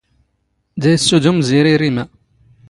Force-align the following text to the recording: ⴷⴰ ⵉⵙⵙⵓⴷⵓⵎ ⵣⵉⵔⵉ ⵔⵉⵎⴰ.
ⴷⴰ 0.81 0.91
ⵉⵙⵙⵓⴷⵓⵎ 0.95 1.37
ⵣⵉⵔⵉ 1.47 1.73
ⵔⵉⵎⴰ. 1.79 2.05